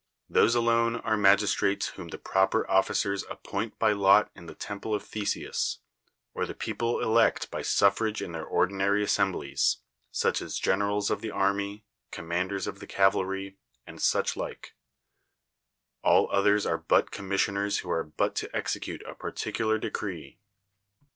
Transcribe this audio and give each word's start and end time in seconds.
Those 0.27 0.55
alone 0.55 0.95
are 0.95 1.15
magistrates 1.15 1.89
whom 1.89 2.07
the 2.07 2.17
proper 2.17 2.67
officers 2.67 3.23
appoint 3.29 3.77
by 3.77 3.91
lot 3.91 4.31
in 4.33 4.47
the 4.47 4.55
temple 4.55 4.95
of 4.95 5.03
Theseus, 5.03 5.77
or 6.33 6.47
the 6.47 6.55
people 6.55 7.01
elect 7.03 7.51
by 7.51 7.61
suffrage 7.61 8.19
in 8.19 8.31
their 8.31 8.43
ordinary 8.43 9.03
assemblies, 9.03 9.77
such 10.09 10.41
as 10.41 10.57
generals 10.57 11.11
of 11.11 11.21
the 11.21 11.29
army, 11.29 11.85
commanders 12.09 12.65
of 12.65 12.79
the 12.79 12.87
cavalry, 12.87 13.59
and 13.85 14.01
such 14.01 14.35
like; 14.35 14.73
all 16.03 16.27
others 16.31 16.65
are 16.65 16.79
but 16.79 17.11
commissioners 17.11 17.77
who 17.77 17.91
are 17.91 18.03
but 18.03 18.33
to 18.37 18.49
execute 18.55 19.03
a 19.07 19.13
particular 19.13 19.77
decree. 19.77 20.39